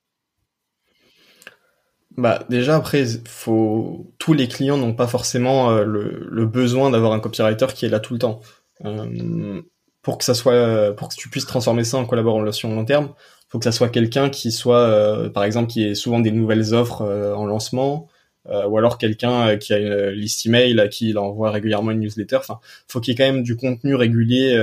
[2.16, 7.12] Bah déjà après faut tous les clients n'ont pas forcément euh, le, le, besoin d'avoir
[7.12, 8.40] un copywriter qui est là tout le temps.
[8.84, 9.62] Euh,
[10.02, 13.10] pour que ça soit pour que tu puisses transformer ça en collaboration long terme,
[13.48, 16.74] faut que ça soit quelqu'un qui soit euh, par exemple qui ait souvent des nouvelles
[16.74, 17.02] offres
[17.36, 18.08] en lancement,
[18.48, 22.36] ou alors quelqu'un qui a une liste email à qui il envoie régulièrement une newsletter.
[22.36, 24.56] Enfin, faut qu'il y ait quand même du contenu régulier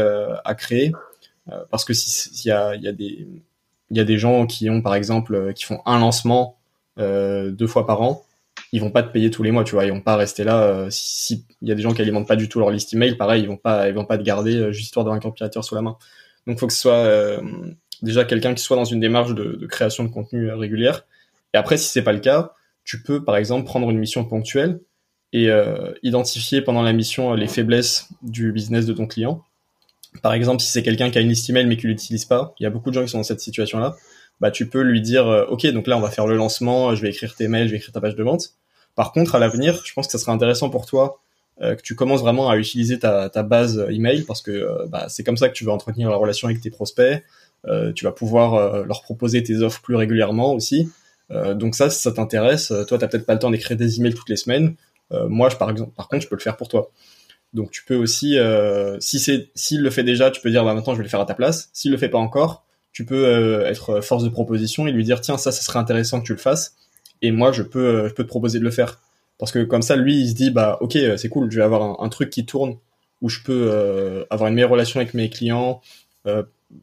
[0.43, 0.91] à créer,
[1.69, 3.27] parce que s'il y a, y a des
[3.91, 6.57] y a des gens qui ont par exemple qui font un lancement
[6.97, 8.25] deux fois par an
[8.71, 10.63] ils vont pas te payer tous les mois, tu vois, ils vont pas rester là.
[10.63, 13.15] Euh, si il y a des gens qui alimentent pas du tout leur liste email,
[13.15, 15.63] pareil, ils vont pas, ils vont pas te garder euh, juste histoire d'avoir un compilateur
[15.63, 15.97] sous la main.
[16.45, 17.41] Donc, faut que ce soit euh,
[18.01, 21.05] déjà quelqu'un qui soit dans une démarche de, de création de contenu régulière.
[21.53, 22.53] Et après, si c'est pas le cas,
[22.87, 24.79] tu peux par exemple prendre une mission ponctuelle
[25.33, 25.49] et
[26.03, 29.43] identifier pendant la mission les faiblesses du business de ton client.
[30.23, 32.63] Par exemple, si c'est quelqu'un qui a une liste email mais qui l'utilise pas, il
[32.63, 33.97] y a beaucoup de gens qui sont dans cette situation-là
[34.39, 37.01] bah tu peux lui dire euh, ok donc là on va faire le lancement, je
[37.01, 38.53] vais écrire tes mails, je vais écrire ta page de vente.
[38.95, 41.19] Par contre à l'avenir, je pense que ça serait intéressant pour toi
[41.61, 45.07] euh, que tu commences vraiment à utiliser ta, ta base email parce que euh, bah,
[45.09, 47.23] c'est comme ça que tu vas entretenir la relation avec tes prospects.
[47.95, 50.89] tu vas pouvoir leur proposer tes offres plus régulièrement aussi.
[51.29, 54.37] Donc ça, ça t'intéresse, toi t'as peut-être pas le temps d'écrire des emails toutes les
[54.37, 54.75] semaines.
[55.11, 56.89] moi, je, par exemple, par contre, je peux le faire pour toi.
[57.53, 58.37] Donc tu peux aussi,
[58.99, 61.19] si c'est, s'il le fait déjà, tu peux dire bah maintenant je vais le faire
[61.19, 61.69] à ta place.
[61.73, 62.65] S'il le fait pas encore,
[62.97, 66.19] tu peux euh, être force de proposition et lui dire tiens ça ça serait intéressant
[66.19, 66.75] que tu le fasses
[67.21, 68.99] et moi je peux euh, je peux te proposer de le faire
[69.37, 71.63] parce que comme ça lui il se dit bah ok euh, c'est cool je vais
[71.63, 72.77] avoir un, truc qui tourne
[73.21, 75.79] où je peux avoir une meilleure relation avec mes clients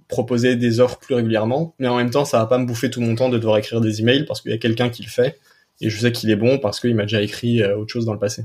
[0.09, 3.01] proposer des offres plus régulièrement mais en même temps ça va pas me bouffer tout
[3.01, 5.39] mon temps de devoir écrire des emails parce qu'il y a quelqu'un qui le fait
[5.81, 8.19] et je sais qu'il est bon parce qu'il m'a déjà écrit autre chose dans le
[8.19, 8.45] passé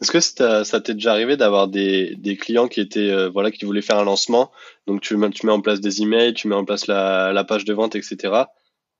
[0.00, 0.20] est-ce que
[0.64, 3.98] ça t'est déjà arrivé d'avoir des, des clients qui étaient euh, voilà qui voulaient faire
[3.98, 4.52] un lancement,
[4.86, 7.72] donc tu, tu mets en place des emails, tu mets en place la, page de
[7.72, 8.44] vente, etc.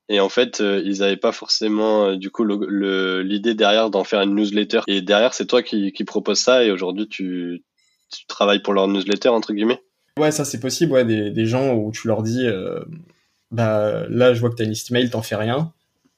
[0.09, 4.23] Et en fait, euh, ils n'avaient pas forcément euh, du coup l'idée derrière d'en faire
[4.23, 4.81] une newsletter.
[4.87, 7.63] Et derrière, c'est toi qui, qui propose ça et aujourd'hui tu,
[8.11, 9.83] tu travailles pour leur newsletter entre guillemets?
[10.19, 10.93] Ouais, ça c'est possible.
[10.93, 12.47] Ouais, des, gens où tu leur dis,
[13.51, 15.73] bah là, je vois que tu as une liste email, t'en fais rien.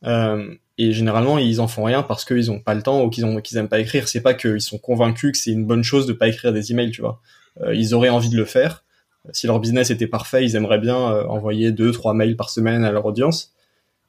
[0.05, 3.27] Euh, et généralement, ils en font rien parce qu'ils ont pas le temps ou qu'ils
[3.27, 4.07] ont aiment pas écrire.
[4.09, 6.93] C'est pas qu'ils sont convaincus que c'est une bonne chose de pas écrire des emails,
[6.93, 7.21] tu vois.
[7.61, 8.85] Euh, ils auraient envie de le faire.
[9.33, 12.85] Si leur business était parfait, ils aimeraient bien euh, envoyer deux, trois mails par semaine
[12.85, 13.55] à leur audience,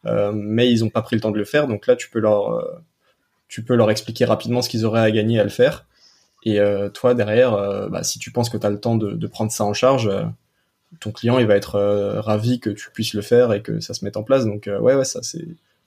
[0.06, 1.68] euh, mais ils ont pas pris le temps de le faire.
[1.68, 2.82] Donc là, tu peux leur euh,
[3.48, 5.88] tu peux leur expliquer rapidement ce qu'ils auraient à gagner à le faire.
[6.44, 6.60] Et
[6.94, 9.74] toi derrière, bah, si tu penses que tu as le temps de, prendre ça en
[9.74, 10.10] charge,
[11.00, 11.80] ton client il va être
[12.20, 14.46] ravi que tu puisses le faire et que ça se mette en place.
[14.46, 15.46] Donc ouais ouais ça c'est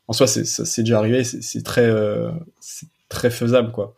[0.08, 2.30] en soi, c'est déjà arrivé, c'est très, euh,
[3.08, 3.94] très faisable, quoi.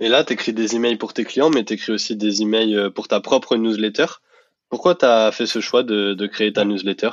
[0.00, 3.08] Et là, tu des emails pour tes clients, mais tu aussi des emails euh, pour
[3.08, 4.06] ta propre newsletter.
[4.68, 7.10] Pourquoi tu as fait ce choix de créer ta newsletter?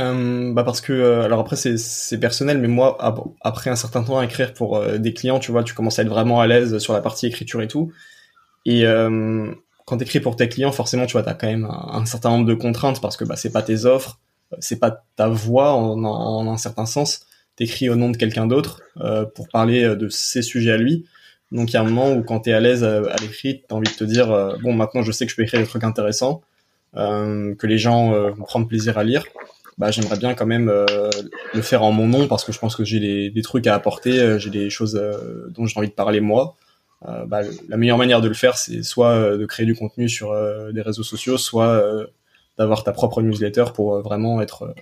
[0.00, 2.96] Euh, bah parce que alors après c'est personnel mais moi
[3.40, 6.08] après un certain temps à écrire pour des clients tu vois tu commences à être
[6.08, 7.92] vraiment à l'aise sur la partie écriture et tout
[8.64, 8.84] et
[9.84, 12.30] quand tu écris pour tes clients forcément tu vois tu as quand même un, certain
[12.30, 14.20] nombre de contraintes parce que bah c'est pas tes offres
[14.60, 18.80] c'est pas ta voix en, en, un certain sens, t'écris au nom de quelqu'un d'autre
[19.00, 21.06] euh, pour parler euh, de ses sujets à lui.
[21.52, 23.74] Donc il y a un moment où quand t'es à l'aise euh, à, l'écrit, t'as
[23.74, 24.28] envie de te dire
[24.62, 26.42] bon maintenant je sais que je peux écrire des trucs intéressants,
[26.94, 29.24] que les gens vont prendre plaisir à lire.
[29.78, 30.72] Bah j'aimerais bien quand même
[31.54, 33.74] le faire en mon nom parce que je pense que j'ai des, des, trucs à
[33.74, 35.00] apporter, j'ai des choses
[35.50, 36.56] dont j'ai envie de parler moi.
[37.02, 40.34] Bah, la meilleure manière de le faire, c'est soit de créer du contenu sur
[40.72, 41.80] des réseaux sociaux, soit
[42.58, 44.74] d'avoir ta propre newsletter pour euh, vraiment être euh,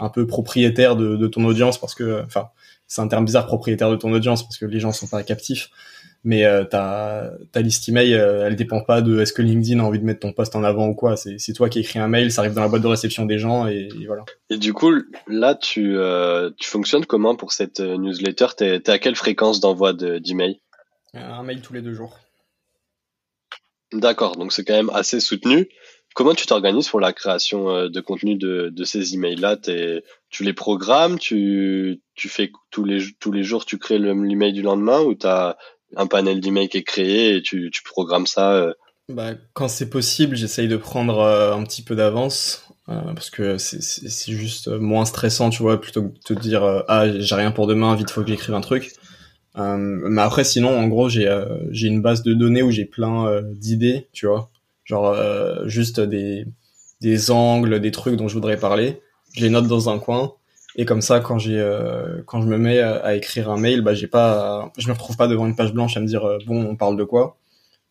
[0.00, 2.48] un peu propriétaire de, de ton audience parce que, euh, enfin,
[2.86, 5.68] c'est un terme bizarre, propriétaire de ton audience parce que les gens sont pas captifs.
[6.24, 10.04] Mais ta, ta liste email, elle dépend pas de est-ce que LinkedIn a envie de
[10.04, 11.16] mettre ton poste en avant ou quoi.
[11.16, 13.66] C'est toi qui écris un mail, ça arrive dans la boîte de réception des gens
[13.66, 14.24] et, voilà.
[14.50, 14.92] Et du coup,
[15.26, 15.96] là, tu,
[16.58, 18.48] tu fonctionnes comment pour cette newsletter?
[18.56, 20.60] T'es es à quelle fréquence d'envoi d'email?
[21.14, 22.18] Un mail tous les deux jours.
[23.92, 25.68] D'accord, donc c'est quand même assez soutenu.
[26.14, 29.56] Comment tu t'organises pour la création euh, de contenu de, de ces emails-là?
[30.30, 31.18] Tu les programmes?
[31.18, 35.00] Tu, tu fais tous les, tous les jours, tu crées l'email du lendemain?
[35.00, 35.56] Ou tu as
[35.96, 38.72] un panel d'emails qui est créé et tu, tu programmes ça euh?
[39.08, 44.32] bah, Quand c'est possible, j'essaye de prendre euh, un petit peu d'avance parce que c'est
[44.32, 47.94] juste moins stressant, tu vois, plutôt que de te dire ah j'ai rien pour demain,
[47.94, 48.94] vite faut que j'écrive un truc.
[49.54, 51.28] mais après sinon en gros j'ai
[51.70, 54.50] une base de données où j'ai plein d'idées, tu vois
[54.88, 56.46] genre euh, juste des
[57.00, 59.00] des angles, des trucs dont je voudrais parler.
[59.34, 60.34] Je les note dans un coin
[60.76, 63.94] et comme ça quand j'ai euh, quand je me mets à, écrire un mail, bah
[63.94, 66.64] j'ai pas je me retrouve pas devant une page blanche à me dire euh, bon
[66.64, 67.36] on parle de quoi.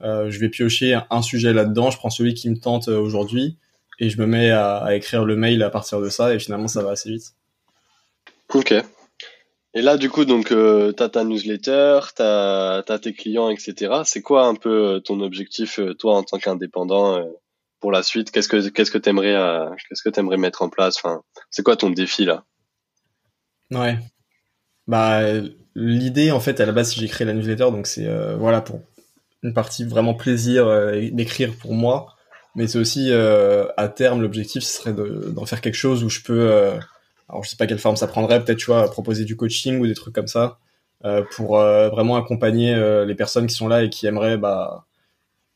[0.01, 3.57] je vais piocher un sujet là-dedans, je prends celui qui me tente aujourd'hui
[3.99, 6.83] et je me mets à, écrire le mail à partir de ça et finalement ça
[6.83, 7.33] va assez vite.
[8.53, 8.73] Ok.
[9.73, 14.01] Et là, du coup, donc, euh, tu as ta newsletter, tu as, tes clients, etc.
[14.05, 17.25] C'est quoi un peu euh, ton objectif, euh, toi, en tant qu'indépendant, euh,
[17.79, 18.31] pour la suite?
[18.31, 19.35] Qu'est-ce que qu'est-ce que t'aimerais
[19.87, 20.97] qu'est-ce que t'aimerais mettre en place?
[20.97, 22.43] Enfin, c'est quoi ton défi là?
[23.71, 23.99] Ouais.
[24.87, 25.21] Bah,
[25.75, 28.81] l'idée, en fait, à la base, j'ai créé la newsletter, donc c'est voilà pour
[29.43, 30.67] une partie vraiment plaisir
[31.11, 32.15] d'écrire pour moi,
[32.55, 36.49] mais c'est aussi à terme l'objectif, ce serait d'en faire quelque chose où je peux,
[37.29, 39.87] alors je sais pas quelle forme ça prendrait, peut-être tu vois proposer du coaching ou
[39.87, 40.57] des trucs comme ça
[41.31, 42.73] pour vraiment accompagner
[43.05, 44.87] les personnes qui sont là et qui aimeraient bah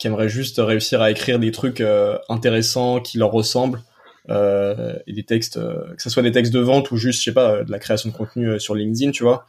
[0.02, 3.84] qui aimeraient juste réussir à écrire des trucs euh, intéressants qui leur ressemblent
[4.30, 7.26] euh, et des textes, euh, que ce soit des textes de vente ou juste, je
[7.26, 9.46] sais pas, de la création de contenu sur LinkedIn, tu vois,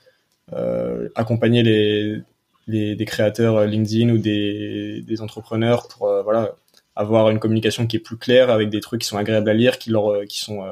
[1.15, 2.21] accompagner les,
[2.67, 6.57] les, des créateurs LinkedIn ou des, des entrepreneurs pour voilà
[6.95, 9.79] avoir une communication qui est plus claire avec des trucs qui sont agréables à lire,
[9.79, 10.63] qui leur qui sont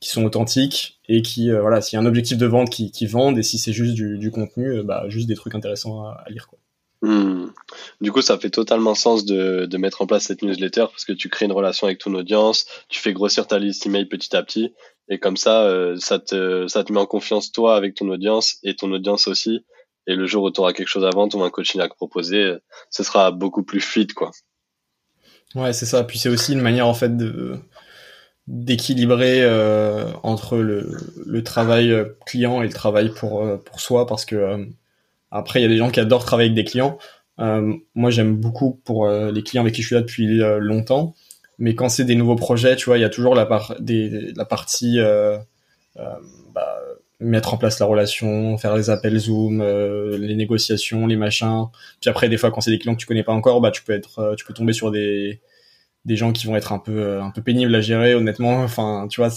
[0.00, 3.06] qui sont authentiques et qui voilà s'il y a un objectif de vente qui, qui
[3.06, 6.30] vendent et si c'est juste du, du contenu bah juste des trucs intéressants à, à
[6.30, 6.58] lire quoi.
[7.00, 7.46] Hmm.
[8.00, 11.12] Du coup, ça fait totalement sens de, de, mettre en place cette newsletter parce que
[11.12, 14.42] tu crées une relation avec ton audience, tu fais grossir ta liste email petit à
[14.42, 14.72] petit,
[15.08, 18.58] et comme ça, euh, ça, te, ça te met en confiance toi avec ton audience
[18.62, 19.64] et ton audience aussi.
[20.06, 22.42] Et le jour où tu auras quelque chose à vendre ou un coaching à proposer,
[22.42, 22.58] euh,
[22.90, 24.30] ce sera beaucoup plus fluide, quoi.
[25.54, 26.02] Ouais, c'est ça.
[26.04, 27.58] Puis c'est aussi une manière en fait de
[28.46, 31.94] d'équilibrer euh, entre le, le travail
[32.26, 34.66] client et le travail pour pour soi parce que
[35.30, 36.98] après, il y a des gens qui adorent travailler avec des clients.
[37.40, 40.58] Euh, moi, j'aime beaucoup pour euh, les clients avec qui je suis là depuis euh,
[40.58, 41.14] longtemps.
[41.58, 44.98] Mais quand c'est des nouveaux projets, tu vois, il y a toujours la, la partie
[46.54, 46.78] bah,
[47.18, 51.66] mettre en place la relation, faire les appels Zoom, les négociations, les machins.
[52.00, 53.82] Puis après, des fois, quand c'est des clients que tu connais pas encore, bah, tu
[53.82, 55.40] peux être, tu peux tomber sur des
[56.04, 58.14] des gens qui vont être un peu un peu pénibles à gérer.
[58.14, 59.30] Honnêtement, enfin, tu vois,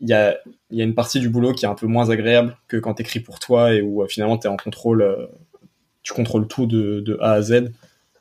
[0.00, 0.38] il y a,
[0.70, 3.38] y une partie du boulot qui est un peu moins agréable que quand t'écris pour
[3.38, 5.26] toi et où euh, finalement t'es en contrôle, euh,
[6.02, 7.72] tu contrôles tout de, A à Z.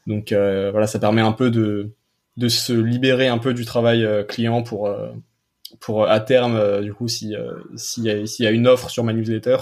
[0.07, 1.91] Donc euh, voilà, ça permet un peu de,
[2.47, 4.89] se libérer un peu du travail client pour,
[5.79, 7.33] pour à terme, du coup, si
[7.75, 9.57] s'il y, a, y a une offre sur ma newsletter,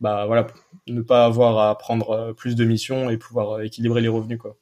[0.00, 0.46] bah voilà,
[0.86, 4.56] ne pas avoir à prendre plus de missions et pouvoir équilibrer les revenus quoi.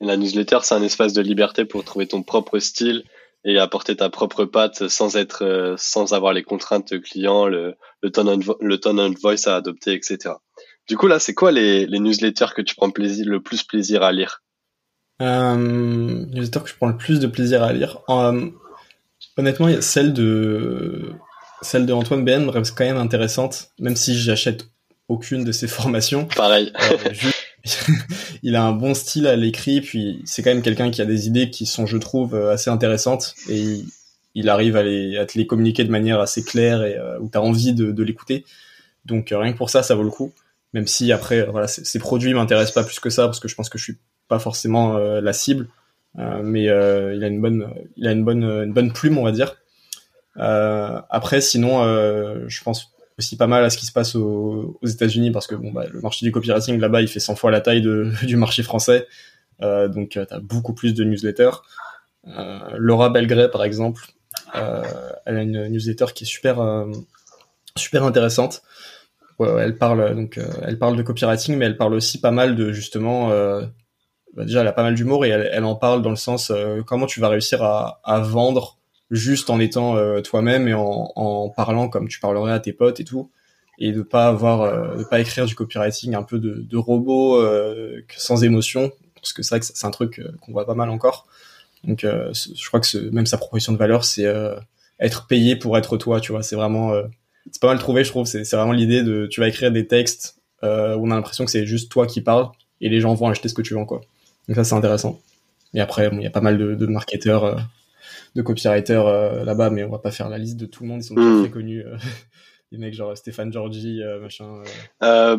[0.00, 3.04] La newsletter, c'est un espace de liberté pour trouver ton propre style
[3.44, 8.10] et apporter ta propre patte sans être euh, sans avoir les contraintes clients, le, le
[8.10, 10.34] tone of, le tone voice à adopter, etc.
[10.88, 14.02] Du coup là, c'est quoi les, les newsletters que tu prends plaisir le plus plaisir
[14.02, 14.42] à lire?
[15.22, 17.98] Euh, Newsletter que je prends le plus de plaisir à lire.
[18.08, 18.48] Euh,
[19.36, 21.12] honnêtement, celle de
[21.62, 24.66] celle de Antoine Ben reste quand même intéressante, même si j'achète
[25.08, 26.26] aucune de ses formations.
[26.36, 26.72] Pareil.
[26.92, 27.30] Euh,
[28.42, 31.26] il a un bon style à l'écrit, puis c'est quand même quelqu'un qui a des
[31.26, 33.84] idées qui sont, je trouve, euh, assez intéressantes, et
[34.34, 37.42] il, arrive à, te les communiquer de manière assez claire et euh, où tu as
[37.42, 38.44] envie de, l'écouter.
[39.06, 40.32] Donc euh, rien que pour ça, ça vaut le coup.
[40.72, 43.68] Même si après, voilà, ces produits m'intéressent pas plus que ça, parce que je pense
[43.68, 45.66] que je suis pas forcément la cible,
[46.16, 49.56] mais il a une bonne, il a une bonne, une bonne plume, on va dire.
[50.36, 51.82] après, sinon,
[52.46, 55.54] je pense aussi pas mal à ce qui se passe aux, aux États-Unis parce que
[55.54, 58.36] bon, bah, le marché du copywriting là-bas il fait 100 fois la taille de, du
[58.36, 59.06] marché français,
[59.62, 61.62] euh, donc euh, tu as beaucoup plus de newsletters.
[62.26, 64.06] Euh, Laura Belgray par exemple,
[64.54, 66.86] elle a une newsletter qui est super
[67.76, 68.62] super intéressante.
[69.38, 73.28] elle parle donc elle parle de copywriting, mais elle parle aussi pas mal de justement
[73.28, 76.52] bah, déjà elle a pas mal d'humour et elle, en parle dans le sens
[76.86, 78.79] comment tu vas réussir à vendre
[79.10, 83.00] juste en étant euh, toi-même et en, en, parlant comme tu parlerais à tes potes
[83.00, 83.30] et tout
[83.78, 87.36] et de pas avoir euh, de pas écrire du copywriting un peu de, de robot
[87.36, 90.88] euh, sans émotion parce que c'est vrai que c'est un truc qu'on voit pas mal
[90.88, 91.26] encore.
[91.84, 94.26] Donc je crois que ce, même sa proposition de valeur c'est
[94.98, 96.42] être payé pour être toi tu vois.
[96.42, 96.94] C'est vraiment
[97.50, 98.24] c'est pas mal trouvé je trouve.
[98.26, 101.66] C'est vraiment l'idée de tu vas écrire des textes où on a l'impression que c'est
[101.66, 102.48] juste toi qui parles
[102.80, 104.00] et les gens vont acheter ce que tu vends quoi.
[104.48, 105.20] Donc ça c'est intéressant.
[105.74, 107.68] Et après il y a pas mal de, de marketeurs
[108.34, 111.00] de copywriters euh, là-bas, mais on va pas faire la liste de tout le monde,
[111.02, 111.42] ils sont hmm.
[111.42, 111.84] très connus.
[111.84, 111.96] Euh,
[112.72, 114.62] des mecs genre Stéphane Georgi, euh, machin.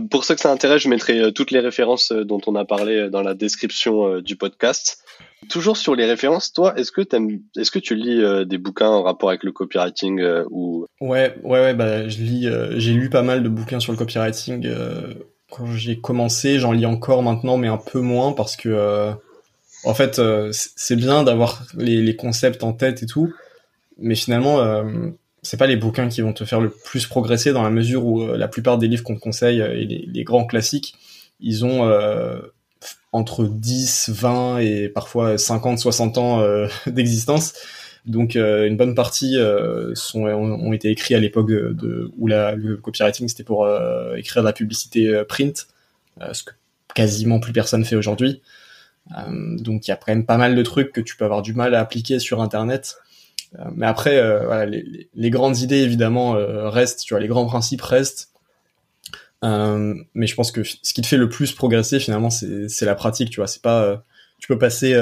[0.10, 3.22] pour ceux que ça intéresse, je mettrai toutes les références dont on a parlé dans
[3.22, 5.06] la description du podcast.
[5.50, 7.02] Toujours sur les références, toi, est-ce que
[7.58, 10.86] est-ce que tu lis des bouquins en rapport avec le copywriting ou?
[11.00, 14.70] Ouais, ouais, ouais, bah je lis, j'ai lu pas mal de bouquins sur le copywriting
[15.50, 16.60] quand j'ai commencé.
[16.60, 19.16] J'en lis encore maintenant, mais un peu moins parce que
[19.84, 23.34] en fait, euh, c'est bien d'avoir les, concepts en tête et tout,
[23.98, 25.10] mais finalement, euh,
[25.42, 28.22] c'est pas les bouquins qui vont te faire le plus progresser dans la mesure où
[28.22, 30.96] euh, la plupart des livres qu'on te conseille et les, grands classiques,
[31.40, 31.92] ils ont
[33.12, 36.44] entre 10, 20 et parfois 50, 60 ans
[36.88, 37.54] d'existence.
[38.06, 39.38] Donc une bonne partie
[39.96, 43.68] sont, ont, été écrits à l'époque de, où la, le copywriting c'était pour
[44.16, 45.68] écrire de la publicité print,
[46.32, 46.52] ce que
[46.94, 48.42] quasiment plus personne fait aujourd'hui.
[49.18, 51.42] Euh, donc il y a quand même pas mal de trucs que tu peux avoir
[51.42, 52.98] du mal à appliquer sur Internet.
[53.60, 56.34] Euh, mais après, euh, les, grandes idées évidemment
[56.70, 58.32] restent, tu vois, les grands principes restent.
[59.44, 63.30] Mais je pense que ce qui te fait le plus progresser finalement, c'est la pratique.
[63.30, 64.04] Tu vois, c'est pas,
[64.40, 64.96] tu peux passer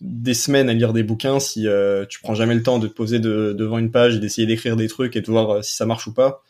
[0.00, 1.66] des semaines à lire des bouquins si
[2.08, 4.88] tu prends jamais le temps de te poser devant une page et d'essayer d'écrire des
[4.88, 6.42] trucs et de voir si ça marche ou pas.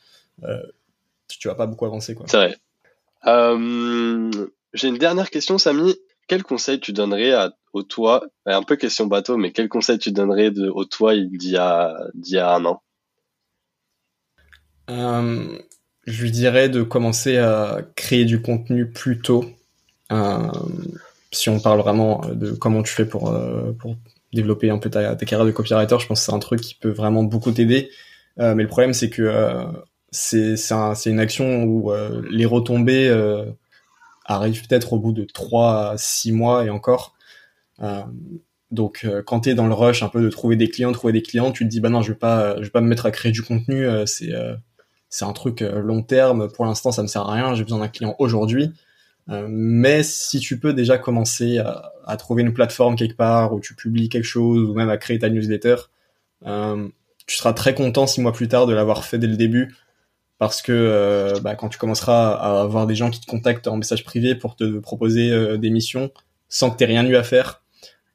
[1.29, 2.27] tu vas pas beaucoup avancer, quoi.
[2.29, 2.57] C'est vrai.
[4.75, 5.97] J'ai une dernière question, Samy.
[6.29, 7.35] Quel conseil tu donnerais
[7.73, 11.57] au toi, un peu question bateau, mais quel conseil tu donnerais au toi d'il y
[11.57, 12.83] a, y a un an
[16.09, 19.45] je lui dirais de commencer à créer du contenu plus tôt.
[20.11, 20.49] Euh,
[21.31, 23.95] si on parle vraiment de comment tu fais pour, euh, pour
[24.33, 26.91] développer un peu ta, carrière de copywriter, je pense que c'est un truc qui peut
[26.91, 27.91] vraiment beaucoup t'aider.
[28.41, 29.65] Euh, mais le problème, c'est que euh,
[30.11, 33.09] c'est un, une action où euh, les retombées
[34.29, 37.15] arrivent peut-être au bout de 3 à 6 mois et encore.
[38.71, 41.23] donc quand tu es dans le rush un peu de trouver des clients, trouver des
[41.23, 43.11] clients, tu te dis bah non, je vais pas je vais pas me mettre à
[43.11, 44.33] créer du contenu, c'est
[45.11, 46.49] c'est un truc euh, long terme.
[46.51, 47.55] Pour l'instant, ça me sert à rien.
[47.55, 48.73] J'ai besoin d'un client aujourd'hui.
[49.31, 53.75] Euh, mais si tu peux déjà commencer à, trouver une plateforme quelque part où tu
[53.75, 55.77] publies quelque chose ou même à créer ta newsletter,
[56.47, 56.89] euh,
[57.27, 59.75] tu seras très content six mois plus tard de l'avoir fait dès le début
[60.39, 64.05] parce que bah, quand tu commenceras à avoir des gens qui te contactent en message
[64.05, 66.11] privé pour te proposer des missions
[66.49, 67.63] sans que tu aies rien eu à faire,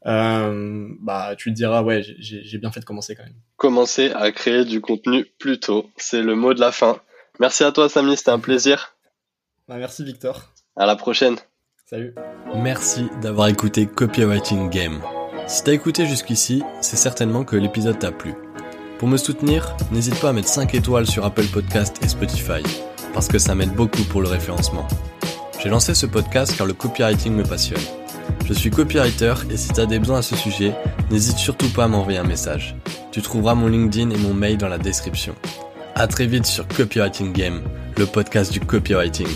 [0.06, 3.36] euh, bah tu te diras ouais j'ai bien fait de commencer quand même.
[3.56, 7.00] Commencer à créer du contenu plus tôt, c'est le mot de la fin.
[7.40, 8.96] Merci à toi Samy, c'était un plaisir.
[9.68, 10.52] Bah, merci Victor.
[10.76, 11.36] À la prochaine.
[11.86, 12.16] Salut.
[12.56, 15.02] Merci d'avoir écouté Copywriting Game.
[15.48, 18.34] Si t'as écouté jusqu'ici, c'est certainement que l'épisode t'a plu.
[19.00, 22.64] Pour me soutenir, n'hésite pas à mettre 5 étoiles sur Apple Podcast et Spotify,
[23.14, 24.88] parce que ça m'aide beaucoup pour le référencement.
[25.62, 27.82] J'ai lancé ce podcast car le copywriting me passionne.
[28.46, 30.74] Je suis copywriter et si tu as des besoins à ce sujet,
[31.10, 32.76] n'hésite surtout pas à m'envoyer un message.
[33.12, 35.36] Tu trouveras mon LinkedIn et mon mail dans la description.
[35.96, 37.62] À très vite sur Copywriting Game,
[37.98, 39.28] le podcast du copywriting.